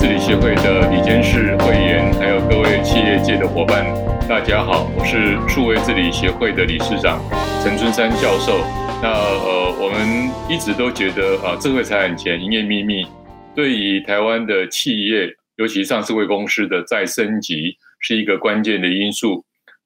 [0.00, 3.84] 治理协会的理监事会员，还有各位企业界的伙伴，
[4.26, 7.20] 大家好，我是数位治理协会的理事长
[7.62, 8.64] 陈春山教授。
[9.02, 13.06] 那呃，我们一直都觉得啊，智慧财产权营业秘密
[13.54, 19.44] 对于台湾的企业，尤其上市柜公司的再升级，是一个关键的因素，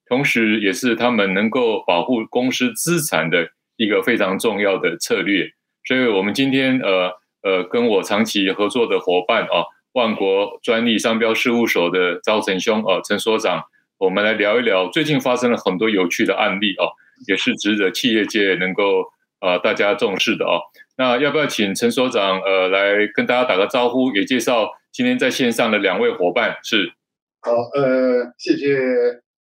[0.08, 5.48] 同时也是他们能够保护公司资产的一个非常重要的策略。
[5.84, 7.10] 所以，我们今天呃
[7.42, 13.64] 呃，跟我长期合作的伙伴啊，万国专利商标事务所的招成兄啊，陈所长，
[13.98, 16.92] 我们来聊一聊最近发生了很多有趣的案例哦，
[17.26, 19.04] 也是值得企业界能够
[19.40, 20.60] 呃大家重视的哦。
[20.96, 26.92] 那要不要请陈所长呃来跟大家打个招呼，也介绍今天在线上的两位伙伴是？
[27.40, 28.76] 好，呃，谢谢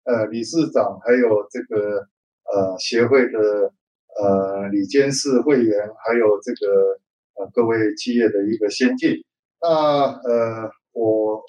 [0.04, 2.06] 呃理事长，还有这个
[2.52, 3.72] 呃协会的。
[4.20, 6.98] 呃，李监事会员，还有这个
[7.36, 9.24] 呃各位企业的一个先进，
[9.62, 11.42] 那呃我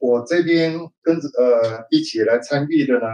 [0.00, 3.06] 我这边跟着呃一起来参与的呢，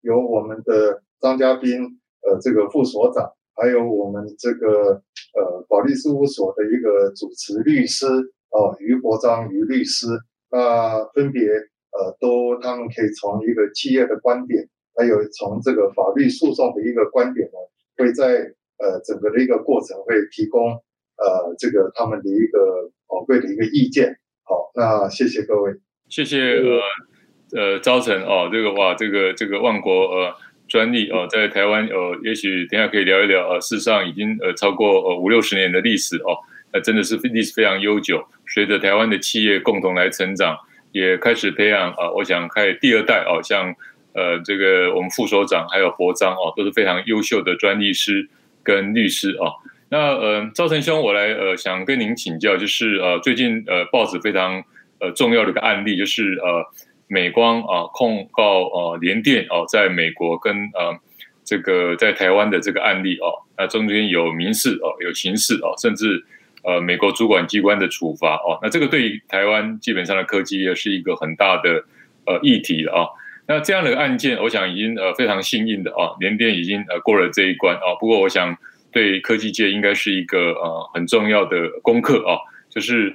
[0.00, 1.80] 有我们的张嘉宾
[2.22, 5.02] 呃这个副所长，还有我们这个
[5.34, 8.06] 呃法律事务所的一个主持律师
[8.50, 10.06] 哦、呃、于国璋于律师，
[10.50, 17.58] 那分别呃都他们可以从一个企业的观点，还有从这个法律诉讼的一个观点呢，
[17.96, 18.54] 会在。
[18.80, 20.80] 呃，整个的一个过程会提供
[21.18, 24.18] 呃，这个他们的一个宝贵的一个意见。
[24.44, 25.74] 好，那谢谢各位，
[26.08, 26.80] 谢谢呃
[27.52, 30.34] 呃招成哦，这个哇，这个这个万国呃
[30.68, 36.38] 专利哦，在台湾呃，也许等下可以聊一聊呃，事实上已经呃超过呃五六十年的历史哦，
[36.72, 38.24] 那真的是历史非常悠久。
[38.46, 40.56] 随着台湾的企业共同来成长，
[40.92, 43.74] 也开始培养啊，我想开第二代哦，像
[44.14, 48.28] 呃这个我们副所长还有博章哦，都是非常优秀的专利师。
[48.64, 49.48] 跟律师啊，
[49.90, 54.62] 那呃，赵成兄，我来呃，想跟您请教，就是呃，最近呃，报纸非常
[55.00, 56.64] 呃重要的一个案例，就是呃，
[57.06, 60.98] 美光啊、控告呃联电哦、在美国跟呃
[61.42, 66.22] 这个在台湾的这个案例哦、那中间有民事哦、有刑事哦、甚至
[66.64, 71.84] 呃美国主管机关的处罚哦、那这个对于台湾基本上的科技业是一个很大的
[72.26, 73.08] 呃议题了啊。
[73.46, 77.96] 那这样的案件，我想已经呃非常幸运的啊，联电已经呃过了这一关啊。
[77.98, 78.54] 不过，我想
[78.90, 82.38] 对科技界应该是一个呃很重要的功课啊，
[82.70, 83.14] 就是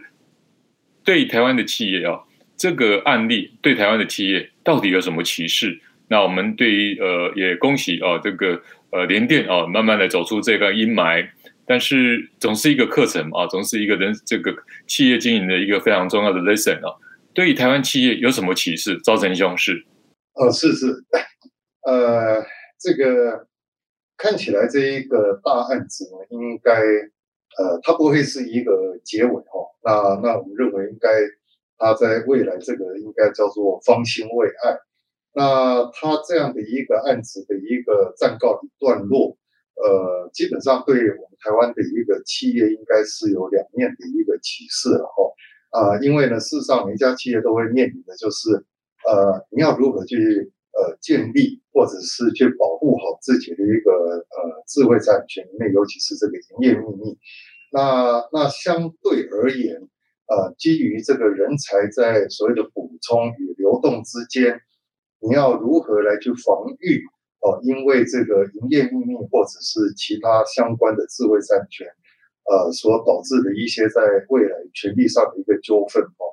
[1.03, 2.22] 对台湾的企业啊，
[2.57, 5.79] 这个案例对台湾的企业到底有什么启示？
[6.07, 11.28] 那我们对于呃也恭喜啊，这个呃联电啊，慢慢的走出这个阴霾。
[11.66, 14.53] 但是总是一个课程啊，总是一个人这个
[14.85, 16.94] 企业经营的一个非常重要的 lesson 啊。
[17.33, 19.00] 对于台湾企业有什么启示？
[19.01, 19.85] 招成兄是。
[20.33, 20.88] 哦，是是，
[21.88, 22.44] 呃，
[22.78, 23.47] 这个
[24.18, 26.72] 看起来这一个大案子呢，应该
[27.57, 29.69] 呃，它不会是一个结尾哦。
[29.84, 29.91] 那
[30.24, 31.09] 那我们认为，应该
[31.78, 34.78] 它在未来这个应该叫做方兴未艾。
[35.34, 39.38] 那它这样的一个案子的一个暂告一段落，
[39.75, 45.34] 呃，基本上对我们台湾的一个企业，应该是有两面的一个启示了哦。
[45.72, 48.66] 啊、因为呢，事实上每一家企业都会面临的就是。
[49.06, 57.17] 呃，你要如何去呃建立，或者是去保护好自己的一个呃智慧产权，那尤其是这个营业秘密。
[57.72, 59.81] 那那相对而言，
[60.28, 64.62] 呃，基于这个人才在所谓的补充与流动之间，
[65.19, 67.01] 你要如何来去防御
[67.41, 67.62] 哦、呃？
[67.63, 71.88] 因为这个营业秘密或者是其他相关的智慧产权，
[72.45, 76.23] 呃，所导致的一些在未来权利上的一个纠纷哦。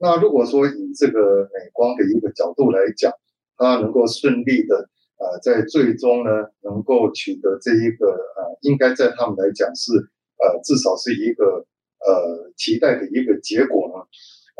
[0.00, 3.12] 那如果说以这个美光的一个角度来讲，
[3.58, 4.88] 他能够顺利的
[5.18, 6.30] 呃，在最终呢，
[6.62, 9.92] 能够取得这一个呃，应该在他们来讲是
[10.38, 11.66] 呃，至少是一个
[12.06, 14.06] 呃期待的一个结果呢，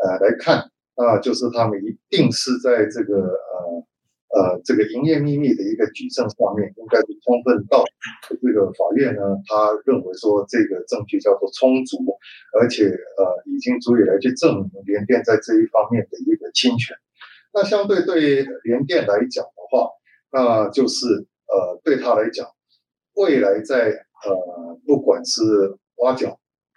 [0.03, 3.85] 呃来看，那就是他们一定是在这个呃。
[4.31, 7.83] 呃，这个营业秘密的一个举证上面，应该是充分到
[8.29, 11.97] 这个法院呢，他认为说这个证据叫做充足，
[12.53, 16.95] 而且呃，已经足以来去证明联电在这一方面的一个侵权。
[17.53, 19.89] 那相对对联电来讲的话，
[20.31, 21.05] 那就是
[21.47, 22.47] 呃，对他来讲，
[23.15, 23.89] 未来在
[24.25, 25.41] 呃，不管是
[25.97, 26.29] 挖角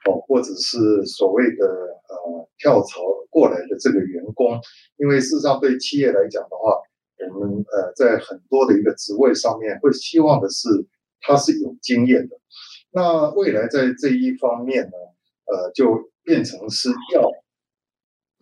[0.08, 4.60] 哦，或者是所谓的呃跳槽过来的这个员工，
[4.96, 6.78] 因为事实上对企业来讲的话。
[7.32, 10.68] 我们呃，在很多的一个职位上面，会希望的是
[11.20, 12.36] 他是有经验的。
[12.90, 14.90] 那未来在这一方面呢，
[15.46, 17.30] 呃，就变成是要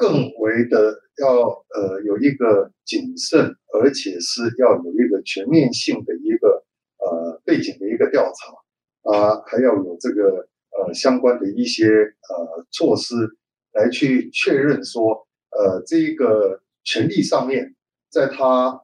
[0.01, 1.29] 更为的要
[1.75, 6.65] 呃有一个谨慎，而且是要有一个全面性的一个
[6.97, 13.15] 呃背景的一个调查啊，还要有这个呃相关的一些呃措施
[13.75, 17.75] 来去确认说呃，这一个权力上面，
[18.09, 18.81] 在他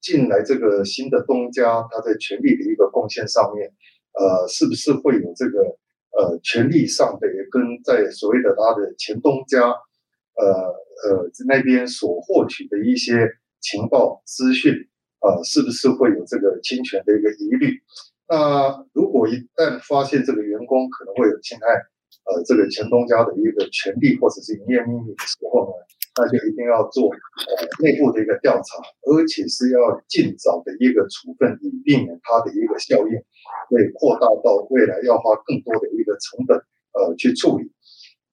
[0.00, 3.72] 进来这个新的东家，他在权力的一个贡献上面，
[4.12, 5.58] 呃，是不是会有这个
[6.12, 9.74] 呃权力上的跟在所谓的他的前东家，
[10.40, 10.48] 呃
[11.04, 13.28] 呃那边所获取的一些
[13.60, 14.72] 情报资讯，
[15.20, 17.82] 呃，是不是会有这个侵权的一个疑虑？
[18.26, 21.66] 那如果一旦发现这个员工可能会有侵害，
[22.24, 25.72] 呃，这个前东家的一个权利或者是营业秘密的时候呢，
[26.16, 27.50] 那就一定要做呃
[27.82, 29.78] 内部的一个调查，而且是要
[30.08, 33.12] 尽早的一个处分，以避免它的一个效应
[33.68, 36.56] 会扩大到未来要花更多的一个成本
[36.94, 37.72] 呃去处理。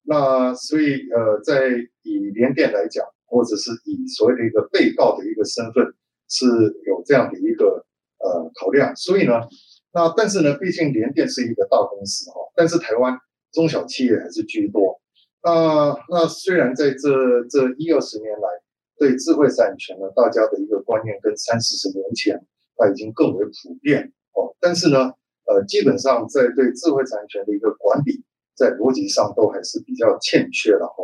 [0.08, 1.68] 那所以呃，在
[2.04, 5.94] 以联电来讲，或者是以所谓的一个被告的一个身份，
[6.30, 6.46] 是
[6.86, 7.86] 有这样的一个
[8.20, 9.34] 呃考量，所以呢。
[9.94, 13.18] 那但是呢，毕竟联电是一个大公司哈，但是台湾
[13.52, 15.02] 中小企业还是居多。
[15.44, 18.48] 那那虽然在这这一二十年来，
[19.00, 22.46] 对智慧产权呢，大家的一个观念跟三四十年前
[22.76, 25.14] 它已经更为普遍哦，但是呢，
[25.48, 28.24] 呃，基本上在对智慧产权的一个管理，
[28.58, 30.96] 在逻辑上都还是比较欠缺的哈。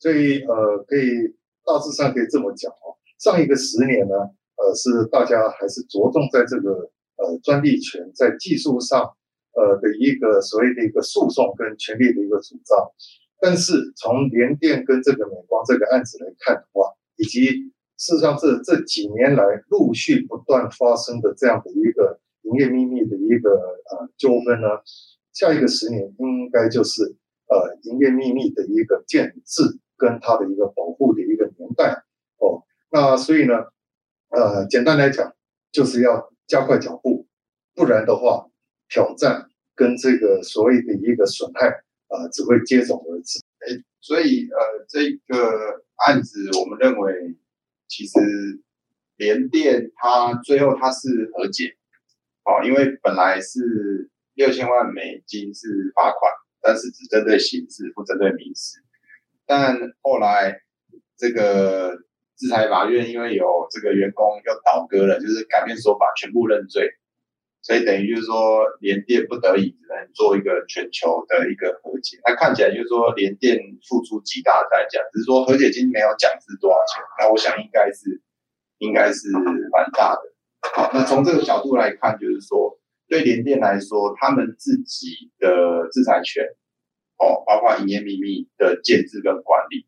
[0.00, 4.16] 所以呃，可以大致上可以这么讲哦，上一个十年呢，
[4.56, 6.90] 呃，是大家还是着重在这个。
[7.14, 9.14] 呃，专利权在技术上，
[9.52, 12.90] 呃的一个所谓的一个诉讼跟权利的一个主张，
[13.38, 24.66] 但是从联电跟这个美光这个案子来看的话，以及事实上这这几年来陆续不断发生的这样的一个营业秘密的一个呃纠纷呢，
[25.32, 27.16] 下一个十年应应该就是
[27.46, 29.62] 呃营业秘密的一个建制
[29.96, 32.02] 跟它的一个保护的一个年代
[32.38, 33.54] 哦，那所以呢，
[34.28, 35.34] 呃简单来讲
[35.70, 36.30] 就是要。
[36.48, 37.26] 加快脚步，
[37.74, 38.50] 不然的话，
[38.86, 41.68] 挑战跟这个所谓的一个损害
[42.08, 43.40] 啊、呃，只会接踵而至。
[43.60, 47.36] 哎，所以呃，这个案子我们认为，
[47.88, 48.60] 其实
[49.16, 51.74] 联电它最后它是和解，
[52.44, 58.78] 哦，因为本来是六千万美金是罚款，但是只针对刑事，不针对民事。
[59.46, 60.60] 但后来
[61.16, 61.98] 这个。
[62.34, 66.90] 制裁法院因为有这个员工又倒戈了，就是改变说法，全部认罪，
[67.62, 72.18] 所以等于就是说联电不得已只能做一个全球的一个和解。
[72.26, 77.04] 那看起来就是说联电付出极大的代价，只是说和解金没有讲是多少钱。
[77.20, 78.20] 那我想应该是
[78.78, 79.30] 应该是
[79.70, 80.22] 蛮大的。
[80.74, 82.76] 好，那从这个角度来看，就是说
[83.12, 86.42] 对联电来说，他们自己的制裁权，
[87.18, 89.86] 哦，包括营业秘密的建制跟管理，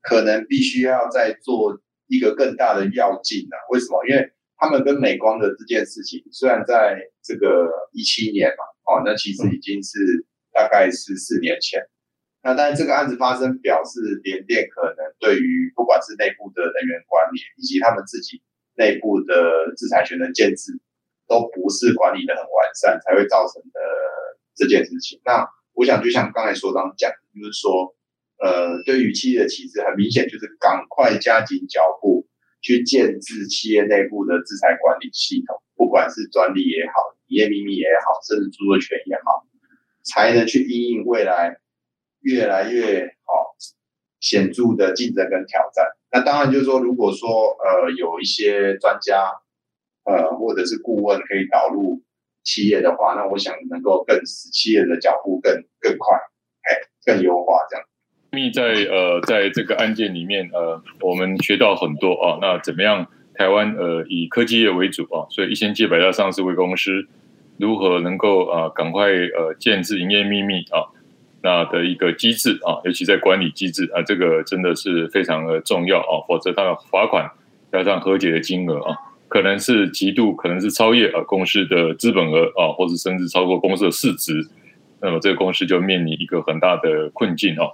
[0.00, 1.82] 可能必须要再做。
[2.12, 3.54] 一个更大的要进呢？
[3.70, 4.04] 为什么？
[4.04, 11.80] 因为他们跟美光的这件事情，虽然在这个一七年嘛，哦，那其实已经是大概是四年前。
[12.42, 18.42] 那但是这个案子发生，表示联电可能对于不管是内部的人员管理，以及他们自己
[18.74, 20.80] 内部的制裁权的建制，
[21.30, 23.80] 都不是管理的很完善，才会造成的
[24.56, 25.22] 这件事情。
[25.24, 27.94] 那我想，就像刚才所长讲，就是说。
[28.42, 32.26] 呃，对于企业的歧视，很明显就是赶快加紧脚步
[32.62, 36.92] 去建置企业内部的制裁管理系统，不管是专利也好，
[37.26, 39.44] 营业秘密也好，甚至著作权也好，
[40.02, 41.58] 才能去应应未来
[42.20, 43.54] 越来越好
[44.20, 45.84] 显著的竞争跟挑战。
[46.10, 47.28] 那当然就是说，如果说
[47.62, 49.34] 呃有一些专家
[50.04, 52.02] 呃或者是顾问可以导入
[52.42, 56.16] 企业的话，那我想能够更使企业的脚步更更快，
[56.62, 56.68] 哎，
[57.04, 57.84] 更优化这样。
[58.32, 62.38] 密在呃，在这个案件里面，呃，我们学到很多啊。
[62.40, 63.06] 那怎么样？
[63.34, 67.06] 台湾呃，以科技业为主啊，所以一千七百家上市公司
[67.58, 70.92] 如何能够啊，赶快呃，建置营业秘密啊，
[71.42, 76.20] 那的一个机制啊，尤其在管理机制啊，这个真的是非常的重要啊。
[76.28, 77.30] 否则，它的罚款
[77.72, 78.94] 加上和解的金额啊，
[79.30, 84.44] 可能是极度可能是超越啊公司的资本额啊，或者甚至超过公司的市值，
[85.00, 87.70] 那么这个公司就面临一个很大的困境哦。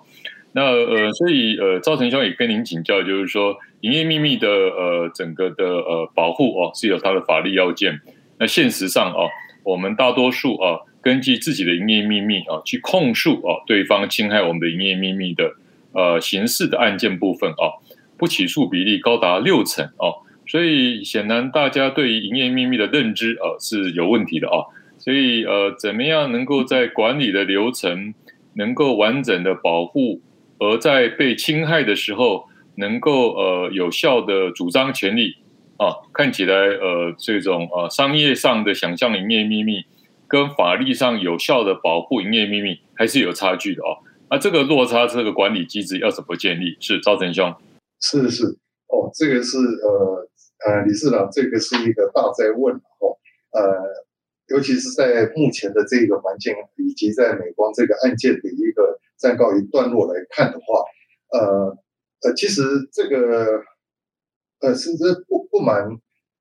[0.52, 8.00] 那呃，所以呃，赵成兄也跟您请教，就是说，营业秘密的呃整个的呃保护哦，是有它的法律要件。
[8.38, 9.28] 那现实上啊，
[9.64, 15.54] 我们大多数啊，根据自己的营业秘密啊，去控诉啊对方侵害我们的营业秘密的
[15.92, 17.80] 呃刑事的案件部分啊，
[18.18, 20.25] 不起诉比例高达六成哦。
[20.46, 24.64] 所以显然大家对于营业秘密的认知啊是有问题的啊。
[24.98, 28.14] 所以呃，怎么样能够在管理的流程
[28.54, 30.20] 能够完整的保护？
[30.58, 35.36] 而在被侵害的时候，能够呃有效的主张权利
[35.76, 39.84] 啊，看起来呃这种呃商业上的想象营业秘密，
[40.26, 43.98] 跟法律上有效的保护营业秘密还是有差距的哦。
[44.30, 46.76] 那这个落差，这个管理机制要怎么建立？
[46.80, 47.54] 是赵成兄。
[48.00, 48.46] 是是
[48.88, 50.26] 哦，这个是呃
[50.66, 53.14] 呃，理事长，这个是一个大哉问哦，
[53.52, 53.62] 呃，
[54.48, 60.82] 尤其是在目前的这个环境，以及在美光这个案件的一个暂告一段落来看的话，
[61.30, 61.78] 呃
[62.22, 63.62] 呃，其实这个
[64.60, 65.86] 呃，甚至不不瞒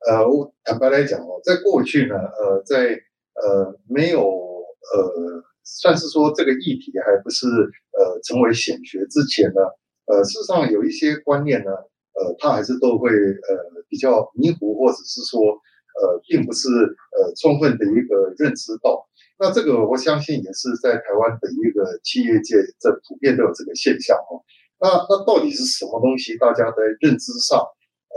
[0.09, 2.99] 呃，我坦白来讲哦，在过去呢，呃，在
[3.35, 9.61] 呃没有呃，算是说这个议题还不是呃成为显学之前呢。
[10.07, 11.71] 呃，事实上有一些观念呢，
[12.15, 19.07] 呃，他还是都会呃比较迷糊，或者是说呃，并不是呃充分的一个认知到。
[19.37, 24.39] 那这个我相信也是在台湾的一个企业界，这普遍都有这个现象哦。
[24.79, 26.37] 那那到底是什么东西？
[26.37, 27.59] 大家在认知上，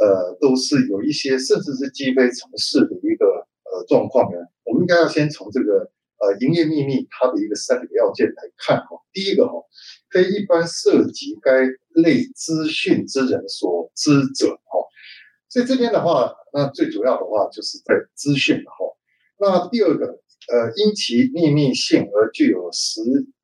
[0.00, 3.26] 呃，都是有一些甚至是积非成是的一个
[3.66, 4.38] 呃状况呢。
[4.64, 5.90] 我们应该要先从这个
[6.20, 9.00] 呃营业秘密它的一个三个要件来看哈。
[9.12, 9.54] 第一个哈。
[10.10, 11.52] 非一般涉及该
[12.02, 14.80] 类资讯之人所知者，哈，
[15.50, 18.96] 所以这边的话，那最主要的话就是在资讯，哈。
[19.38, 20.06] 那第二个，
[20.50, 23.02] 呃，因其秘密性而具有实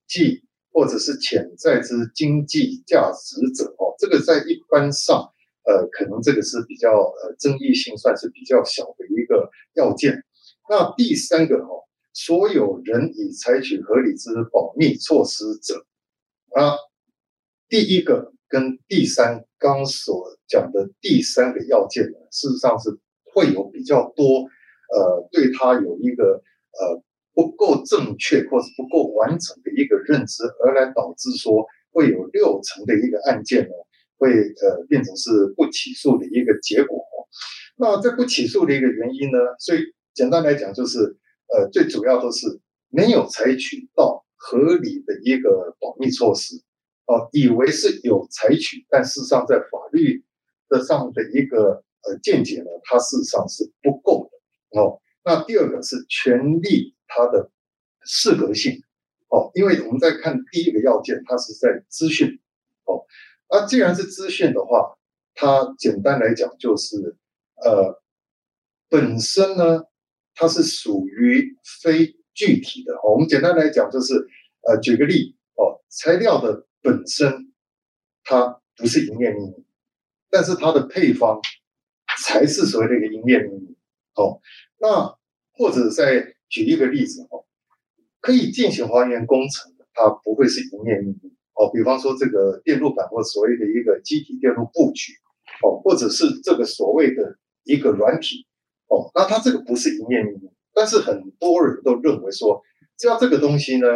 [0.09, 10.25] 际或者是潜在之经济价值者，哦，这个在一般上，呃，可能这个是比较呃争议性算是比较小的一个要件。
[10.71, 11.69] 那第三个，哈，
[12.15, 15.85] 所有人已采取合理之保密措施者。
[16.55, 16.77] 啊，
[17.69, 22.97] 第一个跟第三刚所讲的第三个要件呢，事实上是
[23.35, 24.43] 会有比较多，
[24.95, 26.41] 呃，对他有一个
[26.79, 27.03] 呃
[27.35, 33.75] 不够正确或者不够完整的一个认知，而来导致说会有六成的一个案件呢，
[34.17, 37.05] 会呃变成是不起诉的一个结果。
[37.77, 39.81] 那这不起诉的一个原因呢，所以
[40.15, 41.17] 简单来讲就是，
[41.55, 44.23] 呃，最主要都是没有采取到。
[44.37, 46.57] 合理的一个保密措施，
[47.07, 50.23] 哦，以为是有采取，但事实上在法律
[50.69, 55.01] 的上的一个呃见解呢，它事实上是不够的哦。
[55.25, 57.51] 那第二个是权利它的
[58.05, 58.83] 适格性
[59.29, 62.39] 哦，因为我们在看第一个要件，它是在资讯
[62.85, 63.07] 哦，
[63.49, 64.99] 那既然是资讯的话，
[65.35, 67.17] 它简单来讲就是
[67.65, 68.03] 呃
[68.91, 69.85] 本身呢，
[70.35, 72.17] 它是属于非。
[72.37, 74.13] 具体的哦，我们简单来讲就是，
[74.63, 77.53] 呃，举个例哦，材料的本身
[78.25, 79.65] 它不是营业秘密，
[80.31, 81.41] 但是它的配方
[82.25, 83.77] 才是所谓的一个营业秘密
[84.17, 84.41] 哦。
[84.81, 85.17] 那
[85.53, 87.47] 或者再举一个例子哦，
[88.21, 91.71] 可以进行还原工程的，它不会是营业秘密哦。
[91.73, 95.13] 比方说这个电路板或所谓的一个机体电路布局
[95.63, 98.45] 哦，或者是这个所谓的一个软体
[98.95, 100.49] 哦，那它这个不是营业秘密。
[100.73, 102.63] 但是很多人都认为说，
[102.97, 103.87] 只要这个东西呢，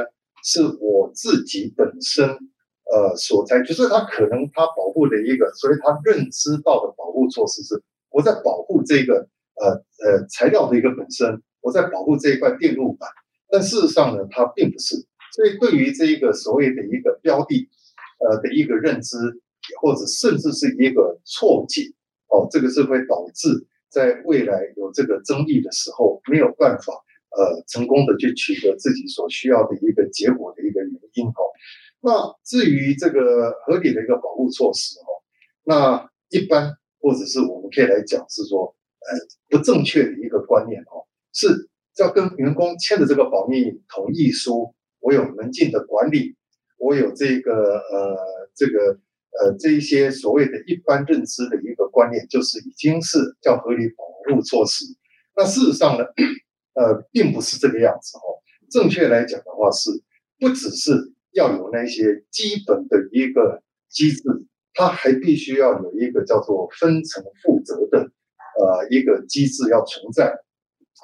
[0.42, 9.70] 是我自己本身呃所在，就是他可能他保护的一个，所以他认知到的保护措施是我在保护这个呃
[10.04, 13.08] 呃材料的一个本身，我在保护这一块电路板。
[13.50, 14.96] 但事实上呢，它并不是。
[15.32, 17.68] 所以对于这一个所谓的一个标的
[18.20, 19.16] 呃的一个认知，
[19.80, 21.92] 或者甚至是一个错解
[22.28, 23.66] 哦，这个是会导致。
[23.88, 26.92] 在未来有这个争议的时候，没有办法
[27.30, 31.40] 呃成功的去取得自己所需要的一个结果的一个原因哦。
[32.00, 35.08] 那至于这个合理的一个保护措施哦，
[35.64, 41.68] 那一般或者是我们可以来讲是说，呃不正确的一个观念哦，是
[41.98, 46.36] 要跟员工签的这个保密同意书，我有门禁的管理，
[46.78, 48.16] 我有这个呃
[48.54, 49.00] 这个。
[49.40, 54.04] 呃，这一些所谓的一般认知的一个观念，就是已经是叫合理保
[54.34, 54.84] 护措施。
[55.36, 56.04] 那事实上呢，
[56.74, 58.42] 呃，并不是这个样子哦。
[58.68, 59.90] 正确来讲的话，是
[60.40, 64.22] 不只是要有那些基本的一个机制，
[64.74, 68.10] 它还必须要有一个叫做分层负责的
[68.60, 70.34] 呃一个机制要存在。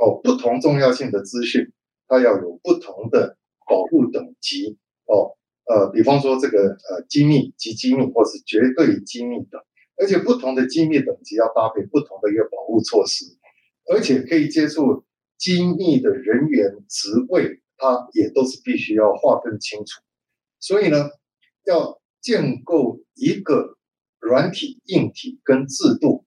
[0.00, 1.72] 哦，不同重要性的资讯，
[2.08, 3.36] 它要有不同的
[3.68, 4.76] 保护等级
[5.06, 5.36] 哦。
[5.66, 9.61] 呃，比方说这个呃机密及机密，或是绝对机密等，
[9.97, 13.25] 而且不同的机密等级要搭配不同的一个保护措施，
[13.90, 15.04] 而且可以接触
[15.38, 20.02] 机密的人员职位，它也都是必须要划分清楚。
[20.61, 21.09] 所以呢，
[21.64, 23.78] 要建构一个
[24.21, 26.26] 软体、硬体跟制度，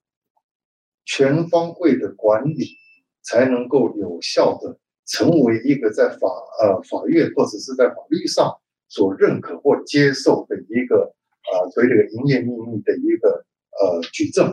[1.06, 2.76] 全方位的管理，
[3.22, 6.28] 才能够有效的成为一个在法
[6.62, 8.60] 呃法院或者是在法律上。
[8.90, 11.14] 所认可或接受的一个
[11.52, 13.46] 啊，所谓这个营业秘密的一个
[13.80, 14.48] 呃举证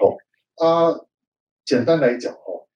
[0.00, 0.16] 哦
[0.56, 1.00] 啊，
[1.64, 2.66] 简单来讲哦，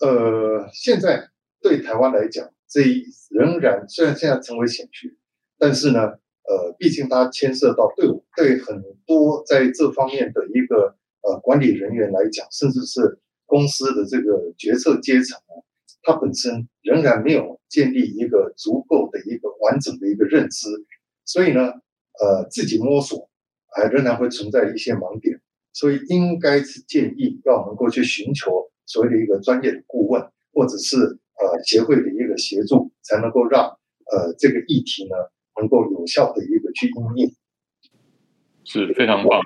[0.00, 1.28] 呃，现在
[1.60, 2.82] 对台湾来讲，这
[3.30, 5.16] 仍然虽然现在成为险区，
[5.58, 15.63] 但是呢，呃，毕竟它牵涉到对对很多在这方面的一个呃管理人员来讲，甚至是公司的这个决策阶层啊，
[16.04, 20.68] 它本身仍然没有建立一个足够的一个完整的一个认知，
[21.24, 21.72] 所以呢，
[22.20, 23.28] 呃，自己摸索
[23.74, 25.40] 还仍然会存在一些盲点，
[25.72, 33.64] 所以应该是建议要能够去寻求所谓的一个专业的顾问，或者是呃协会的一个协助，才能够让
[34.12, 35.16] 呃这个议题呢。
[35.56, 37.32] 能够有效的一个去应用，
[38.64, 39.40] 是非常棒。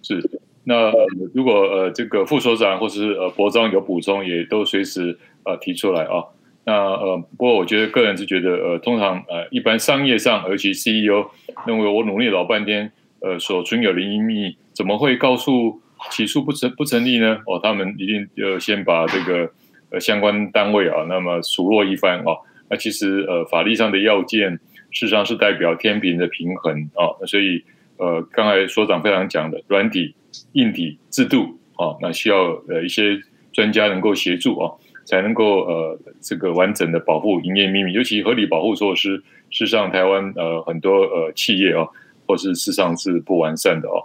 [0.00, 0.22] 是，
[0.62, 0.92] 那
[1.34, 6.24] 如果呃这个副所长或是呃博章有补充，也都随时呃提出来啊。
[6.64, 11.30] 那呃不过我觉得个人是觉得呃通常呃一般商业上，尤其 CEO
[11.66, 17.38] 认为我努力老半天，呃所存有的营业秘密怎么会告诉起诉不成不成立呢？
[17.46, 19.50] 哦，他们一定要先把这个
[19.90, 22.36] 呃相关单位啊，那么数落一番啊。
[22.68, 24.58] 那其实呃法律上的要件。
[24.92, 27.62] 事实上是代表天平的平衡啊，所以
[27.98, 30.14] 呃，刚才所长非常讲的软体、
[30.52, 33.20] 硬体制度啊，那需要呃一些
[33.52, 34.72] 专家能够协助啊，
[35.06, 39.16] 才能够呃这个完整的保护营业秘密，尤其合理保护措施，
[39.48, 41.88] 事实上台湾呃很多呃企业啊，
[42.26, 44.04] 或是事实上是不完善的哦。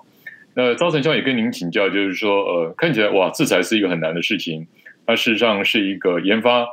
[0.53, 4.65] 那招成兄也跟您请教，就是说呃看起来哇，制裁是一个很难的事情，
[5.05, 6.65] 它事实上是一个研发，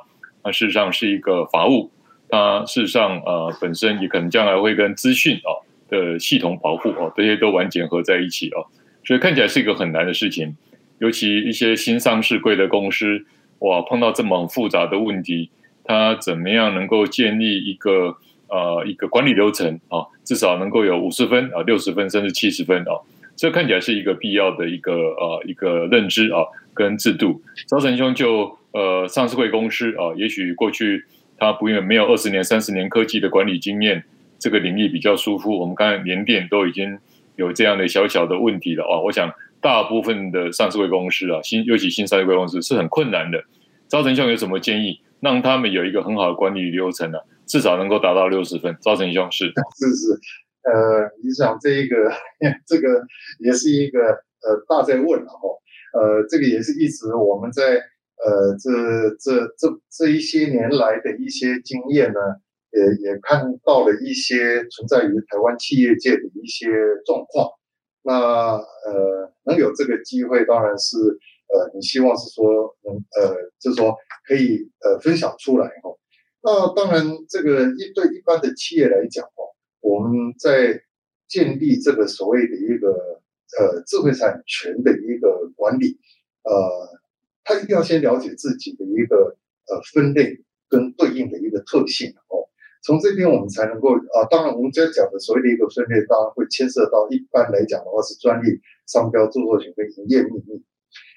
[0.44, 1.90] 它事实上是一个法务。
[2.30, 5.48] 它事实上，呃，本身也可能将来会跟资讯啊
[5.88, 8.66] 的系统保护哦，这些都完结合在一起哦，
[9.02, 10.54] 所以看起来是一个很难的事情。
[10.98, 13.24] 尤其一些新上市贵的公司，
[13.60, 15.50] 哇，碰到这么复杂的问题，
[15.84, 18.16] 它怎么样能够建立一个
[18.48, 20.06] 呃一个管理流程啊？
[20.24, 23.00] 至少能够有五十分啊、六十分甚至七十分啊，
[23.36, 27.42] 这看起来是一个必要的一个呃一个认知啊跟制度。
[27.66, 31.04] 招成兄就呃上市会公司啊，也许过去。
[31.40, 34.02] 他不因为没有二十年、三十年科技的管理经验，
[34.40, 35.56] 这个领域比较舒服。
[35.56, 36.98] 我们刚才联电都已经
[37.36, 38.98] 有这样的小小的问题了啊！
[38.98, 43.42] 我想大部分的上市会公司啊，新尤其新上市会公司是很困难的。
[43.88, 48.76] 招成兄有什么建议，让他们有一个很好的管理流程呢、至少能够达到六十分。
[48.80, 49.46] 招成兄是
[49.78, 50.12] 是是，
[50.64, 51.96] 呃，你想这一个
[52.66, 53.02] 这个
[53.40, 57.80] 也是一个呃大在问了哈，呃，这个也是一直我们在。
[58.18, 62.18] 呃，这这这这一些年来的一些经验呢，
[62.72, 66.66] 也也看到了一些存在于台湾企业界的一些
[67.06, 67.46] 状况。
[68.02, 70.96] 那呃，能有这个机会，当然是
[71.48, 75.96] 呃，你希望是说能呃，就是说可以呃分享出来哈。
[76.42, 79.44] 那当然，这个一对一般的企业来讲哈，
[79.80, 80.82] 我们在
[81.28, 82.88] 建立这个所谓的一个
[83.58, 85.98] 呃智慧产权的一个管理，
[86.42, 86.98] 呃。
[87.44, 89.34] 他一定要先了解自己的一个
[89.68, 92.47] 呃分类跟对应的一个特性哦，
[92.82, 100.62] 从这边我们才能够啊，当然我们在讲的所谓的一个分类，当然会牵涉到一般来讲的话是专利、商标、著作权跟营业秘密。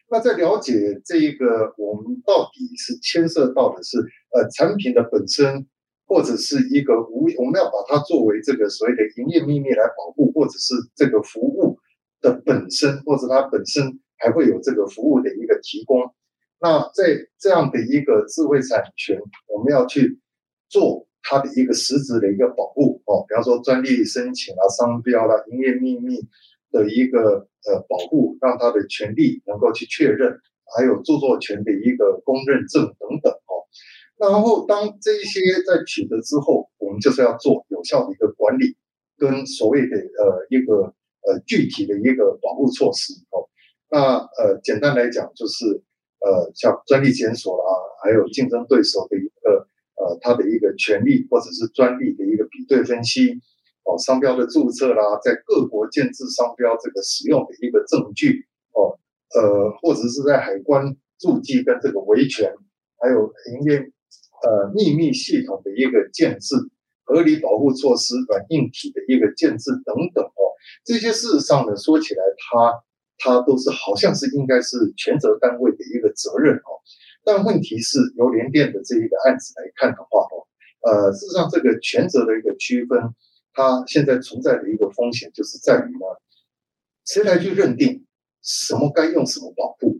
[0.09, 3.97] 那在了解这一个，我们到底是牵涉到的是
[4.33, 5.65] 呃产品的本身，
[6.05, 11.77] 或者是一个无，我们要把它作为这个所谓的营业秘密来保护，或者是这个服务
[12.19, 16.13] 的本身，或者它本身还会有这个服务的一个提供。
[16.59, 20.19] 那在这样的一个智慧产权，我们要去
[20.67, 26.19] 做它的一个实质的一个保护哦，比方说专利申请啊、商标啦、营业秘密
[26.71, 30.39] 的一个呃保护，让它的权利能够去确认，
[30.75, 33.65] 还有著作权的一个公认证等等哦。
[34.17, 38.75] 然后当这些在取得之后，我们就是要做有效的一个管理，
[39.17, 43.49] 跟所谓的呃一个呃具体的一个保护措施哦。
[43.89, 45.83] 那呃简单来讲就是。
[46.23, 49.30] 呃，像专利检索啦，还有竞争对手的一
[50.01, 53.39] 呃，它的一个权利或者是专利的一个比对分析，
[53.83, 58.97] 哦，商标的注册啦，在各国建制商标这个使用的一个证据，哦，
[59.35, 62.51] 呃，或者是在海关注记跟这个维权，
[62.97, 63.77] 还有营业
[64.41, 66.55] 呃秘密系统的一个建制，
[67.03, 70.41] 合理保护措施软硬体的一个建制等等哦，
[70.83, 72.83] 这些事实上呢，说起来它。
[73.23, 76.81] 它都是好像是应该是权责单位的一个责任哦，
[77.23, 80.47] 但问题是由联电的这一个案子来看的话哦，
[80.81, 82.99] 呃，事实上这个权责的一个区分，
[83.53, 86.05] 它现在存在的一个风险就是在于呢，
[87.05, 88.05] 谁来去认定
[88.41, 89.99] 什么该用什么保护？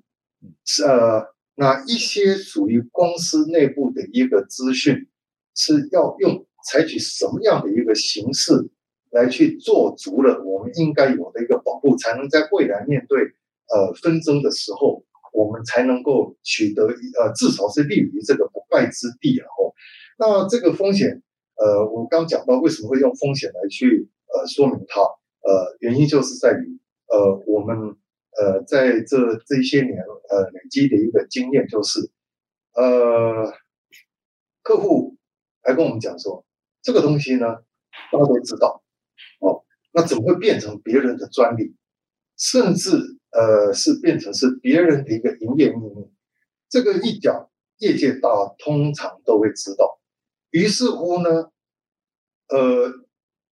[0.65, 5.07] 是呃，那一些属于公司内部的一个资讯
[5.55, 8.69] 是要用采取什么样的一个形式？
[9.13, 19.73] 来去做足了我们应该有的一个保护，才能在未来面对呃纷争的时候，我们才能够取得呃至少是立于这个不败之地了哦。
[20.19, 21.21] 那这个风险
[21.55, 27.95] 呃，我刚讲到为什么会用风险来去呃说明它，呃，原因就是在于呃我们
[28.39, 29.97] 呃在这这些年
[30.29, 31.99] 呃累积的一个经验就是，
[32.73, 33.53] 呃，
[34.63, 35.17] 客户
[35.63, 36.45] 来跟我们讲说
[36.81, 37.57] 这个东西呢，
[38.11, 38.81] 大家都知道
[39.39, 41.75] 哦，那怎么会变成别人的专利，
[42.41, 42.89] 甚至
[43.29, 46.11] 呃是变成是别人的一个营业秘密？
[46.69, 50.01] 这个一讲，业界大通常都会知道。
[50.49, 51.51] 于是乎呢，
[52.49, 52.91] 呃，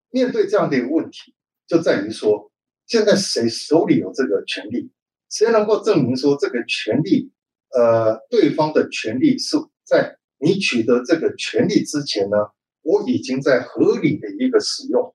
[0.09, 1.35] 面对这样的一个问题，
[1.67, 2.51] 就在于说，
[2.87, 4.91] 现在谁手里有这个权利？
[5.29, 7.31] 谁能够证明说这个权利，
[7.69, 12.37] 呃，对方的权利是在你取得这个权利之前呢，
[12.81, 15.13] 我已经在合理的一个使用。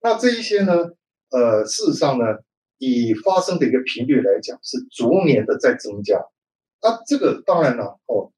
[0.00, 0.72] 那这一些呢，
[1.28, 2.24] 呃，事实上呢，
[2.80, 6.18] 以发生的一个频率来讲，是逐年的在增加。
[6.82, 8.32] 那这个当然了，哦。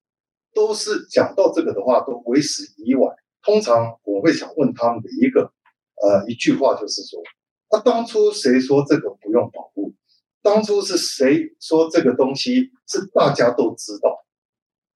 [0.55, 3.16] 都是讲到这个的话，都为时已晚。
[3.42, 5.50] 通常我会想问他们的一个
[5.96, 7.22] 呃一句话，就是说，
[7.70, 9.94] 那当初谁说这个不用保护？
[10.42, 14.26] 当初是谁说这个东西是大家都知道？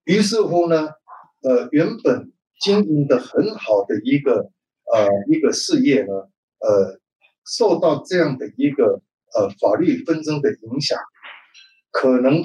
[0.04, 0.90] 于是乎呢，
[1.40, 4.50] 呃，原本经营的很好的一个
[4.92, 6.12] 呃一个事业呢，
[6.58, 7.00] 呃，
[7.46, 9.00] 受到这样的一个
[9.34, 10.98] 呃法律纷争的影响，
[11.90, 12.42] 可能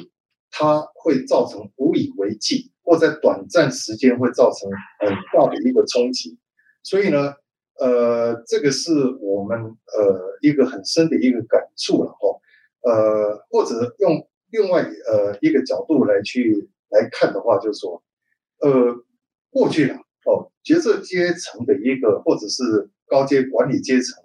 [0.50, 2.70] 它会造成无以为继。
[2.84, 6.38] 或在短暂时间会造成很大的一个冲击，
[6.84, 7.36] 所以呢，
[7.80, 8.92] 呃，这个是
[9.22, 12.42] 我们呃一个很深的一个感触了哈，
[12.82, 18.04] 呃，或者用另外呃一个角度来去来看的话，就是说，
[18.60, 19.06] 呃，
[19.52, 24.22] 过去了哦，决策阶层的一个或者是高阶管理阶层，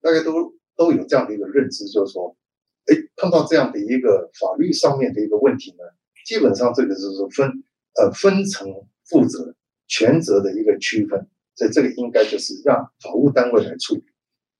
[0.00, 2.34] 大家都都有这样的一个认知，就是说，
[2.86, 5.84] 哎，碰到这样的一个法律上面的一个问题呢，
[6.24, 7.62] 基本上这个就是分。
[7.98, 8.68] 呃，分层
[9.04, 9.56] 负责、
[9.88, 14.04] 权责的一个区分，所以这个应该就是让法务单位来处理。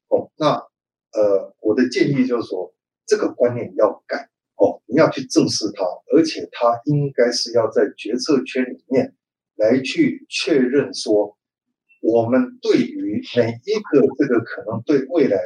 [0.08, 0.56] 哦，那
[1.12, 2.74] 呃，我的建议就是说，
[3.06, 9.14] 这个观念要改哦，你要去正视它，而且它应该是要在决策圈里面
[9.54, 11.38] 来去确认说，
[12.02, 15.38] 我们对于每一个这个可能对未来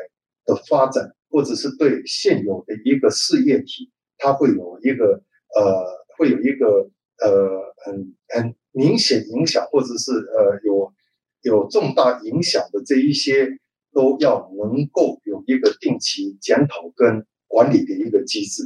[0.45, 5.23] 的发展，或者是对现有的一个事业体，它会有一个
[5.57, 5.85] 呃，
[6.17, 6.91] 会有一个。
[7.23, 10.93] 呃，很很明显影响，或者是呃有
[11.43, 13.57] 有重大影响的这一些，
[13.93, 18.65] 都要能够有一个定期检讨跟管理的一个机制。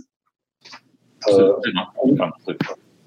[1.26, 1.72] 呃，是
[2.16, 2.32] 吗？
[2.46, 2.56] 对。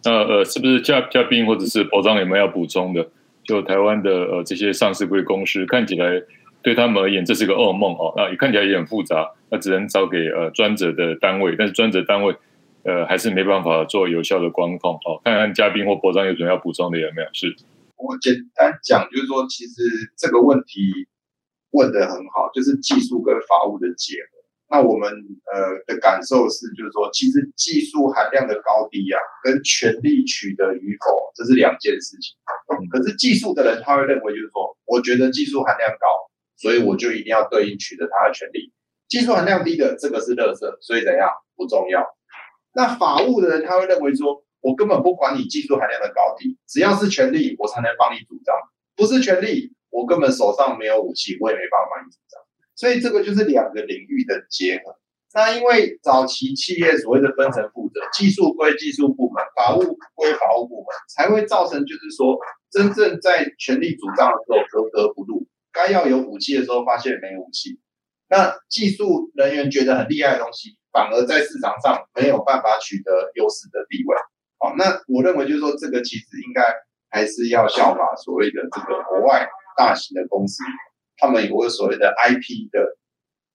[0.04, 3.10] 那呃，是不是嘉嘉宾或者是博章有没有要补充的？
[3.44, 6.22] 就台湾的呃这些上市柜公司，看起来
[6.62, 8.14] 对他们而言这是个噩梦哦。
[8.16, 12.36] 那也看起来也很复杂，那只能交给呃专责的单位，但是专责单位。
[12.84, 15.22] 呃，还是没办法做有效的管控哦。
[15.24, 17.28] 看看嘉宾或博章有什么要补充的有没有？
[17.32, 17.56] 是，
[17.96, 19.84] 我简单讲，就是说，其实
[20.18, 20.90] 这个问题
[21.78, 24.42] 问得很好，就是技术跟法务的结合。
[24.72, 25.08] 那我们
[25.54, 32.34] 呃的感受是，就是说，其实技术含量的高低啊，跟权力取得与否，这是两件事情。
[32.90, 36.08] 可是技术的人他会认为，就是说，我觉得技术含量高，
[36.62, 38.72] 所以我就一定要对应取得他的权利。
[39.08, 42.06] 技术含量低的，这个是垃圾，所以怎样不重要。
[42.74, 48.56] 那法务的人他会认为说，我根本不管你技术含量的高低，只要是权利，我才能帮你主张；
[48.96, 52.40] 不是权利，我根本手上没有武器，我也没办法帮你主张。
[52.76, 54.96] 所以这个就是两个领域的结合。
[55.34, 62.38] 那因为早期企业所谓的分层负责，技术归技术部门，法务归法务部门，才会造成就是说，
[62.70, 67.80] 真正在权力主张的时候格格不入，该要有武器的时候发现没武器。
[68.30, 70.78] 那技术人员觉得很厉害的东西。
[70.94, 74.14] 反而在市场上没有办法取得优势的地位。
[74.60, 76.62] 好，那我认为就是说，这个其实应该
[77.10, 80.62] 还是要效法所谓的这个国外大型的公司，
[81.16, 82.98] 他们有个所谓的 IP 的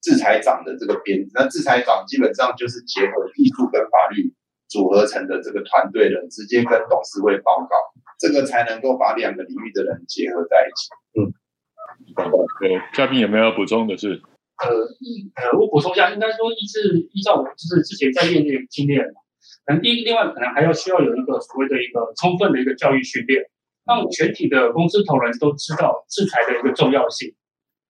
[0.01, 1.31] 制裁长的这个编制。
[1.35, 4.33] 那制裁长基本上就是结合技术跟法律
[4.67, 7.77] 组合成的这个团队人，直接跟董事会报告，
[8.19, 10.89] 这个才能够把两个领域的人结合在一起。
[11.21, 11.35] 嗯，
[12.61, 14.21] 对，嘉宾有没有补充的是？
[14.57, 19.05] 呃，一呃，我补充一下，应该说依是依照我就是之前在业内经验，
[19.67, 23.43] 可能第一，另外可能还要需要有一个所谓的一个充分的一个教育训练，
[23.85, 27.35] 让全体的公司同仁都知道制裁的一个重要性。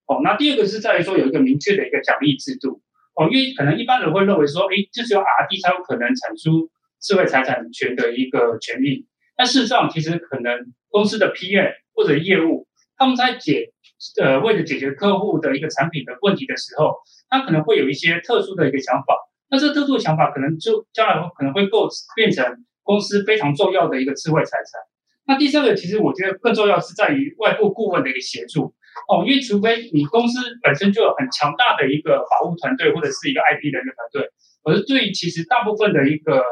[0.06, 2.82] 哦，那第二个是在于说有一个明确的一个奖励制度。
[3.14, 6.68] 哦，因为可能一般人会认为说，诶，就只有 R&D 才有可能产出
[7.00, 12.66] 智慧财产权的一个权利，但事实上其实可能公司的 PM 或者业务
[12.96, 13.72] 他们在解。
[14.20, 16.96] 呃，为了解决客户的一个产品的问题的时候，
[17.28, 19.16] 他可能会有一些特殊的一个想法。
[19.48, 22.44] 那这特殊的想法可能就将来可能会构变成
[22.82, 24.80] 公司非常重要的一个智慧财产。
[25.26, 28.74] 那第三个，其实我觉得更重要是在于外部顾问的一个协助
[29.08, 34.30] 哦，因为除非你公司本身就有很强大的一个法务团队或者是一个 IP 的一个团队，
[34.62, 36.42] 可是对于其实大部分的一个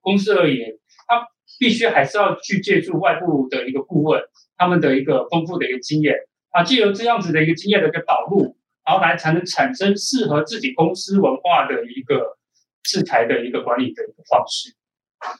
[0.00, 0.72] 公司而言，
[1.06, 1.26] 他
[1.58, 4.20] 必须还是要去借助外部的一个顾问，
[4.56, 6.16] 他们的一个丰富的一个经验
[6.52, 12.38] 啊，借由这样子的一个经验的一个导入，然后来才能产生适合自己公司文化的一个
[12.84, 14.74] 制裁的一个管理的一个方式。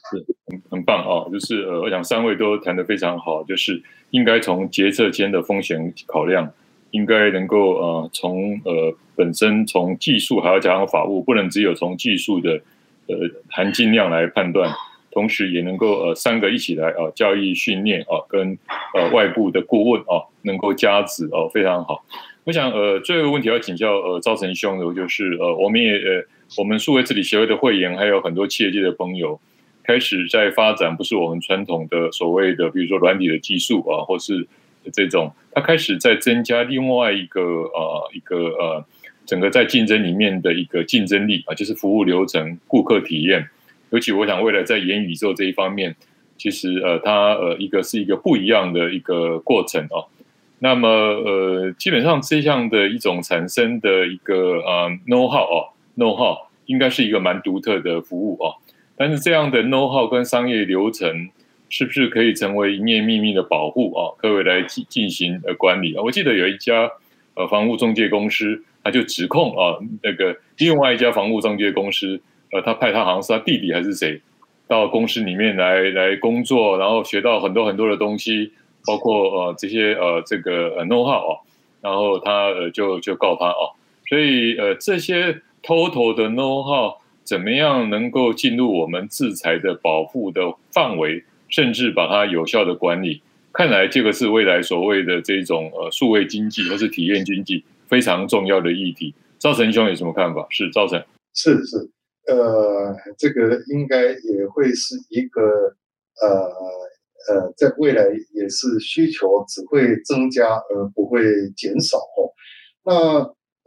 [0.09, 6.49] 是很很棒啊，就是呃，我想三位都谈得非常好，就是应该从决策间的风险考量，
[6.91, 12.51] 应该能够呃从呃本身从技术还要加上法务，不能只有从技术的
[13.07, 13.17] 呃
[13.49, 14.73] 含金量来判断，
[15.11, 18.57] 同时也能够呃三个一起来啊、呃、教育训练啊跟
[18.95, 22.05] 呃外部的顾问啊能够加持哦非常好。
[22.45, 26.25] 我想呃最后一个问题要请教呃赵成兄的，就是呃我们也呃
[26.57, 29.39] 我们数位治理协会的会员还有很多企业界的朋友。
[29.85, 34.47] 开始在发展，不是我们传统的所谓的，比如说软体的技术啊，或是
[34.93, 38.85] 这种，它开始在增加另外一个呃一个呃
[39.25, 43.45] 整个在竞争里面的一个竞争力啊，就是服务流程、顾客体验。
[43.89, 45.93] 尤其我想未来在元宇宙这一方面，
[46.37, 50.07] 其实呃它呃一个是一个不一样的一个过程哦。
[50.63, 58.55] 那么呃基本上这样的一种产生的一个呃 know how 哦 know how 应该是一个蛮独特的服务哦。
[58.95, 61.29] 但是这样的 know how 跟商业流程
[61.67, 64.15] 是不是可以成为营业秘密的保护啊？
[64.17, 66.01] 各位来进进行呃管理啊？
[66.01, 66.89] 我记得有一家
[67.33, 72.21] 呃房屋中介公司，他就指控啊那个另外一家房屋中介公司，
[72.53, 74.21] 呃，他派他好像是他弟弟还是谁
[74.67, 78.53] 到公司里面来来工作，然后学到很多很多的东西，
[78.85, 81.39] 包括呃这些呃这个呃 know how 啊，
[81.81, 83.73] 然后他呃就就告他啊，
[84.07, 87.01] 所以呃这些 total 的 know how。
[87.25, 90.41] 怎么样能够进入我们制裁的保护的
[90.73, 93.21] 范围，甚至把它有效的管理？
[93.53, 99.15] 看来这个是未来所谓的这种呃数位经济或是体验经济非常重要的议题。
[99.39, 100.45] 赵成兄有什么看法？
[100.49, 101.01] 是赵成，
[101.33, 101.77] 是是，
[102.27, 105.41] 呃，这个应该也会是一个
[106.21, 106.51] 呃
[107.29, 111.21] 呃，在未来也是需求只会增加而不会
[111.55, 112.33] 减少哦。
[112.85, 112.93] 那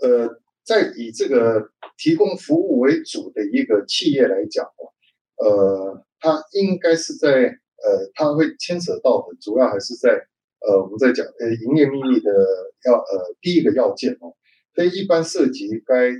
[0.06, 0.40] 呃。
[0.66, 4.90] 在以这个提供服务为主的一个企业来讲哦，
[5.36, 10.10] 呃，它应该是在呃，它会牵扯到的主要还是在
[10.66, 12.32] 呃，我们在讲呃，营业秘密的
[12.84, 14.34] 要呃第一个要件哦，
[14.74, 16.10] 非一般涉及该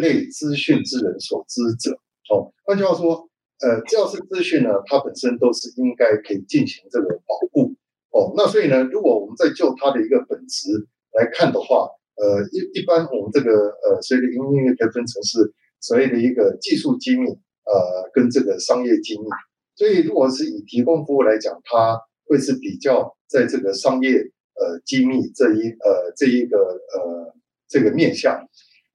[0.00, 1.90] 类资讯之人所知者
[2.30, 2.50] 哦。
[2.64, 3.28] 换句话说，
[3.62, 7.74] 呃，教师资讯呢，它本身都是应该可以进行这个保护
[8.10, 8.34] 哦。
[8.36, 10.68] 那所以呢，如果我们在就它的一个本质
[11.12, 19.26] 来看的话，呃，一一般我们这个呃，所谓的营业可以分成是所谓的一个技术机密，呃，跟这个商业机密。
[19.74, 24.18] 所以如果是以提供服务来讲，它会是比较在这个商业
[24.54, 27.34] 呃机密这一呃这一个呃
[27.68, 28.46] 这个面向。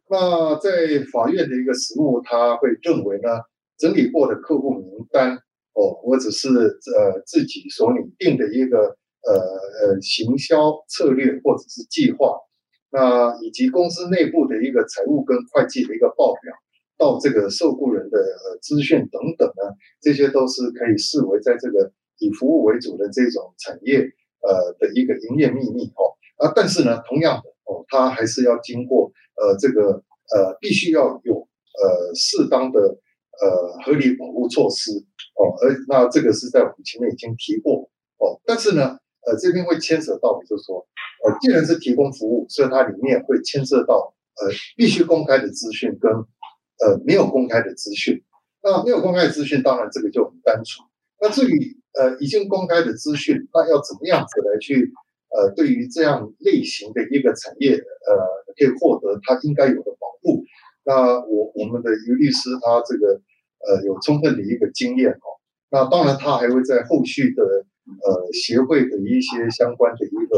[0.10, 3.30] 那在法院的一个实务，他会认为呢，
[3.78, 5.36] 整理过的客户名单
[5.74, 12.40] 哦，或者是呃自己所拟定的一个呃呃行销策略或者是计划。
[12.90, 16.54] 那以及公司内部的一个财务跟会计的一个报表，
[16.98, 24.00] 到这个受雇人的呃资讯等等呢，这些都是可以视为在这个以服务为主的这种产业
[24.42, 26.16] 呃的一个营业秘密哦。
[26.38, 30.02] 啊，但是呢，同样的哦，它还是要经过呃这个
[30.34, 32.98] 呃必须要有呃适当的
[33.42, 34.92] 呃合理保护措施
[35.36, 35.54] 哦。
[35.62, 38.98] 而那这个是在我们前面已经提过哦，但是呢。
[39.28, 40.88] 呃，这边会牵扯到，就是说，
[41.26, 44.48] 呃，既然是提供服务，所以它里面会牵涉到，呃，
[44.78, 48.24] 必须公开的资讯跟，呃，没有公开的资讯。
[48.64, 50.88] 那没有公开的资讯，当然这个就很单纯。
[51.20, 54.94] 那至于呃已经公开的资讯，那要怎么样子来去，
[55.36, 57.84] 呃，对于这样类型的一个产业，呃，
[58.56, 60.42] 可以获得它应该有的保护。
[60.86, 63.20] 那我我们的于律师他这个，
[63.66, 65.26] 呃，有充分的一个经验哦。
[65.70, 67.66] 那当然他还会在后续的。
[67.88, 70.38] 呃，协会的一些相关的一个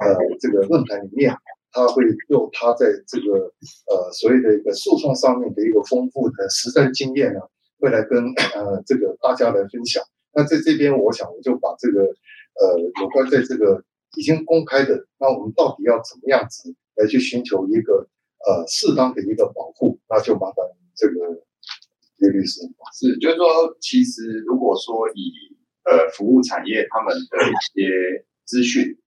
[0.00, 1.36] 呃这个论坛里面，
[1.70, 3.52] 他会用他在这个
[3.90, 7.40] 呃所谓的一个诉讼上面的一个丰富的实战经验呢，
[7.78, 10.02] 会来跟呃这个大家来分享。
[10.32, 13.84] 那在这边，我想我就把这个呃有关在这个
[14.16, 18.08] 已经公开的，那我们到底要怎么样子来去寻求一个
[18.48, 20.64] 呃适当的一个保护，那就麻烦
[20.96, 21.14] 这个
[22.26, 22.60] 律师。
[22.98, 25.32] 是，就是说，其实如果说以
[25.84, 28.98] 呃，服务产业他们的一些资讯，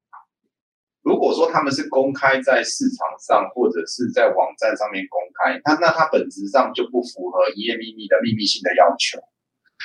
[1.03, 9.19] 如果说他们是公开在市场上或者是在网站上面公开，那那它本质上就不符合营业秘密的秘密性的要求。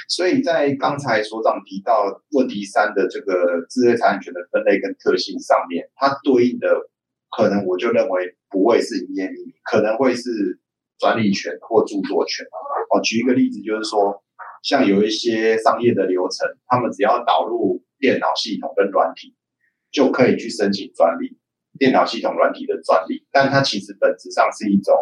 [0.08, 6.88] 所以在刚才所长提到问题三的这个知识产权的分类跟特性上面，它对应的
[7.36, 10.60] 可能我就认为不会是营业秘密，可能会是
[10.98, 12.46] 专利权或著作权。
[13.00, 14.22] 举一个例子，就是说，
[14.62, 19.34] 像有一些商业的流程，他们只要导入电脑系统跟软体，
[19.90, 21.38] 就可以去申请专利，
[21.78, 24.94] 电脑系统软体的专利，但它其实本质上是一种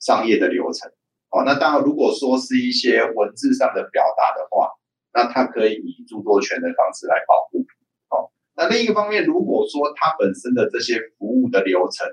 [0.00, 0.90] 商业的流程。
[1.30, 4.70] 哦，那当然，如果说是一些文字上的表达的话，
[5.12, 7.66] 那它可以以著作权的方式来保护。
[8.08, 12.06] 哦，那另一个方面，如果说它本身的这些服务的流程，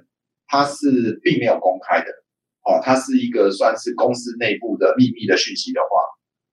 [0.47, 2.08] 它是并没有公开的，
[2.65, 6.01] 哦，它是一个算是公司内部的秘密的讯息的话，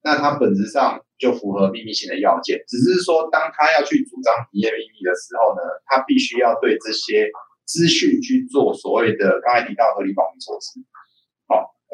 [0.05, 2.63] 那它本质上就符合秘密性的要件。
[2.69, 7.31] 只是说，当他要去主张营业秘密的时候呢，他必须要对这些
[7.65, 10.81] 资讯去做所谓的刚才提到合理保密措施。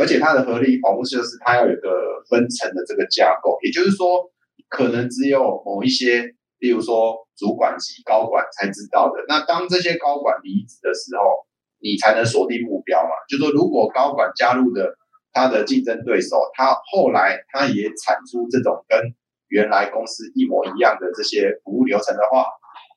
[0.01, 4.31] 而且它的合理保护就是它要有个分层的这个架构，也就是说，
[4.69, 6.23] 可能只有某一些，
[6.61, 9.25] 例如说主管级高管才知道的。
[9.27, 11.45] 那当这些高管离职的时候，
[11.81, 13.11] 你才能锁定目标嘛？
[13.29, 14.97] 就说，如果高管加入的
[15.33, 19.15] 他的竞争对手，他后来他也产出这种跟
[19.49, 22.47] 原来公司一模一样的这些服务流程的话，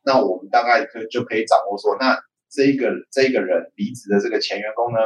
[0.04, 2.18] 那我们大概可就可以掌握说，那
[2.50, 5.00] 这一个这一个人离职的这个前员工呢？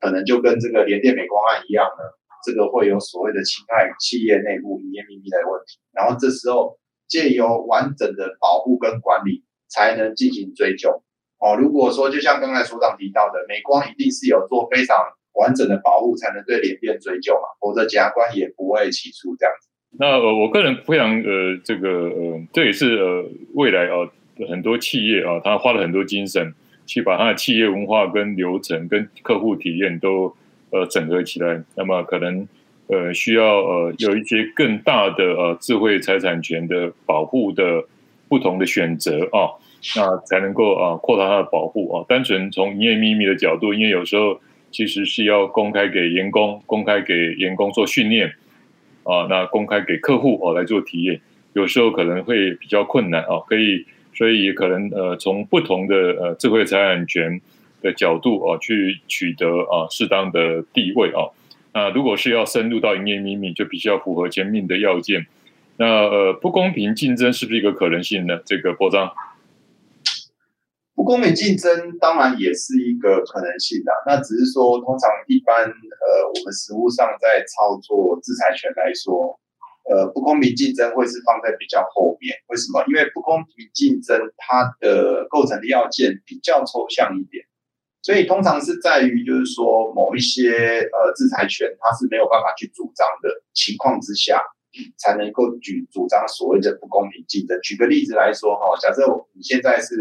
[0.00, 2.04] 可能就跟这个联电美光案一样呢，
[2.46, 11.02] 这个会有所谓的侵害企业内部营业秘密的问题，然后这时候借由完整的保护跟管理，才能进行追究。
[11.38, 14.96] 哦，如果说就像刚才所长提到的，美光一定是有做非常
[15.34, 19.68] 完整的保护，才能对联电追究嘛，否则检察官也不会起诉这样子。
[19.98, 23.24] 那呃，我个人非常呃，这个呃，这也是呃
[23.54, 24.08] 未来呃
[24.48, 26.54] 很多企业啊，他花了很多精神。
[26.88, 30.34] 去把他的企业文化跟流程跟客户体验都
[30.70, 32.48] 呃整合起来，那么可能
[32.86, 37.84] 呃需要呃有一些更大的呃智慧财产权的保护的
[38.26, 39.52] 不同的选择啊，
[39.96, 42.04] 那才能够啊扩大它的保护啊。
[42.08, 48.32] 单纯从营业秘密的角度，因为有时候其实是要公开给员工，公开给员工做训练
[49.04, 51.20] 啊，那公开给客户哦来做体验，
[51.52, 53.86] 有时候可能会比较困难啊，可以。
[54.14, 57.40] 所以可能呃，从不同的呃智慧财产权
[57.80, 61.30] 的角度啊，去取得啊适当的地位啊。
[61.72, 65.28] 那如果是要深入到营业秘密，就必须要符合前面的要件。
[65.76, 68.40] 那呃，不公平竞争是不是一个可能性呢？
[68.44, 69.12] 这个波章，
[70.98, 73.92] 不公平竞争当然也是一个可能性的。
[74.04, 79.38] 那只是说，通常一般呃，我们实务上在操作制裁权来说。
[79.88, 82.84] 呃，不公平竞争会是放在比较后面，为什么？
[82.88, 87.42] 因为不公平竞争它的构成的要件比较抽象一点，
[88.02, 94.42] 所以通常是在于就是说某一些呃制裁权它是没有办法去主张的情况之下，
[94.98, 97.58] 才能够举主张所谓的不公平竞争。
[97.62, 99.96] 举个例子来说哈，假设你现在是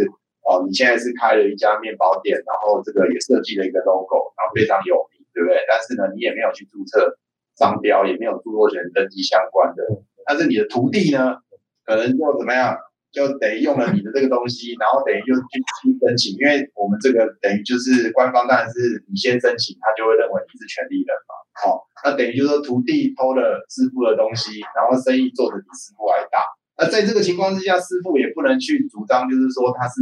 [0.48, 5.60] 哦，你现在是开了一家面包店，然后这个也设计了一个 logo，然后非常有名，对不对？
[5.68, 7.20] 但是呢，你也没有去注册。
[7.58, 9.82] 商标也没有著作权登记相关的，
[10.28, 11.42] 但是你的徒弟呢，
[11.84, 12.78] 可能就怎么样，
[13.10, 26.46] 就等于用了你的这个东西，然后等于就去去申请，因为我们这个等于就是官方当然是你先申请，他就会认为你是权利人嘛，好、哦，那等于就是说徒弟偷了师傅的东西，然后生意做得比师傅还大，
[26.78, 29.98] 那在这个情况之下，师傅也不能去主张，就是说他是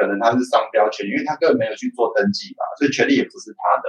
[0.00, 3.88] 可能他是商标权，因为他根本没有去做登记嘛，所以权利也不是他的。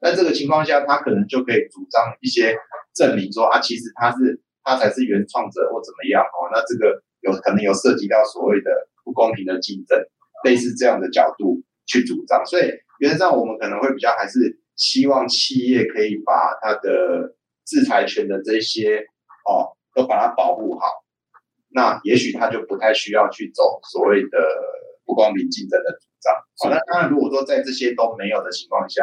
[0.00, 2.56] 那这个情况下，他可能就可以主张一些
[2.94, 6.46] 证明说啊，其实他是他才是原创者或怎么样哦。
[6.52, 8.70] 那这个有可能有涉及到所谓的
[9.02, 9.98] 不公平的竞争，
[10.44, 12.46] 类似这样的角度去主张。
[12.46, 17.34] 所以原则上，我们可能会比较还是希望企业可以把它的
[17.66, 19.00] 制裁权的这些
[19.44, 20.86] 哦都把它保护好。
[21.70, 24.38] 那也许他就不太需要去走所谓的
[25.08, 26.36] 不公平竞争的主张。
[26.60, 29.02] 好，那当然，如果说在这些都没有的情况下，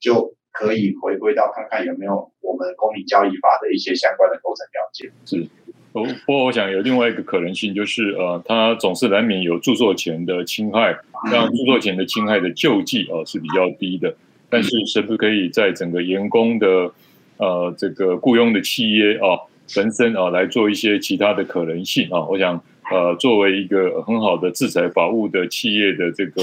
[0.00, 5.12] 就可以回归到看看有没有我们公平交易法的一些相关的构成条件。
[5.24, 5.48] 是，
[5.92, 10.98] 不过我想有另外一个可能性，就是呃，它总是难免有著作权的侵害，
[11.30, 14.14] 让著作权的侵害的救济啊、呃、是比较低的。
[14.50, 16.92] 但是是不是可以在整个员工的
[17.38, 22.24] 呃这个雇佣的企业啊、呃、本身啊、呃、来做一些其他的可能性啊？
[22.26, 26.42] 我想呃，作为一个很好的制裁保护的企业的这个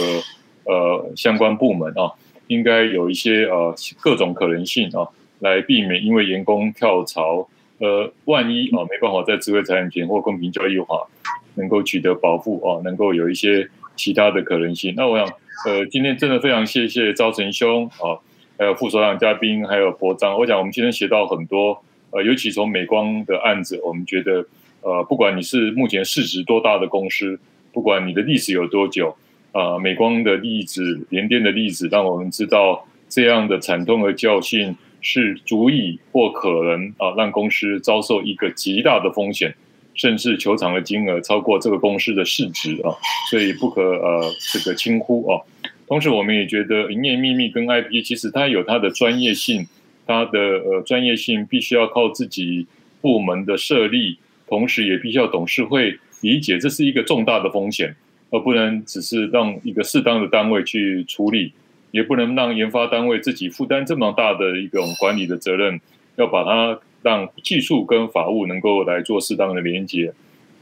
[0.65, 2.11] 呃相关部门啊。
[2.47, 5.07] 应该有一些呃各种可能性啊，
[5.39, 11.07] 来避免因为员工跳槽，呃，万一啊没办法在智慧财产权或公平交易法
[11.55, 14.93] 能够取得保护啊，能够有一些其他的可能性。
[14.97, 15.25] 那我想，
[15.65, 18.19] 呃，今天真的非常谢谢赵成兄啊，
[18.57, 20.37] 还有副所长嘉宾，还有博章。
[20.37, 24.45] 我想我们今天学到很多呃，尤其从美光的案子，我们觉得，
[24.81, 27.39] 呃，不管你是目前市值多大的公司，
[27.71, 29.15] 不管你的历史有多久，
[29.51, 39.55] 啊、呃，美光的例子、联电的例子，让我们知道这样的惨痛的教训是足以或可能啊、让公司遭受一个极大的风险，
[39.93, 42.91] 甚至求偿的金额超过这个公司的市值啊，
[43.29, 45.41] 所以不可呃这个轻忽啊。
[45.87, 49.67] 同时，我们也觉得营业秘密跟 IP 其实它有它的专业性。
[50.07, 52.65] 它的呃专业性必须要靠自己
[53.01, 54.17] 部门的设立，
[54.51, 57.95] 同时也必须要董事会理解这是一个重大的风险，
[58.31, 61.53] 而不能只是让一个适当的单位去处理，
[61.91, 65.79] 也不能让研发单位自己负担这么大的一种管理的责任，
[66.17, 70.11] 要把它让技术跟法务能够来做适当的连接。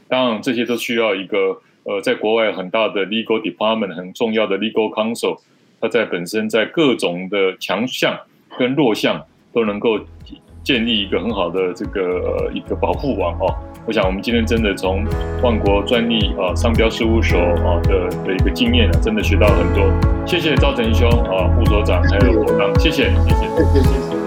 [0.06, 5.40] 当然，这些都需要一个呃在国外很大的 legal department 很重要的 legal counsel，
[5.80, 8.16] 它在本身在各种的强项
[8.56, 9.26] 跟弱项。
[9.52, 9.98] 都能够
[10.62, 13.54] 建立一个很好的这个呃一个保护网哦。
[13.86, 15.04] 我想我们今天真的从
[15.42, 19.84] 万国专利啊商标事务所啊的的一个经验啊，真的学到很多。
[20.26, 24.19] 谢谢赵成兄啊副所长还有我当，谢谢谢谢谢谢。